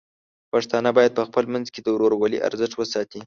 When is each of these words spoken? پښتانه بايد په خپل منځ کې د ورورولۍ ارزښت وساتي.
پښتانه 0.51 0.89
بايد 0.97 1.11
په 1.17 1.23
خپل 1.27 1.45
منځ 1.53 1.67
کې 1.73 1.79
د 1.81 1.87
ورورولۍ 1.95 2.39
ارزښت 2.47 2.73
وساتي. 2.77 3.19